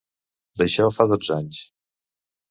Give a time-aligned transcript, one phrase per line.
[0.61, 1.59] D'això fa dotze anys.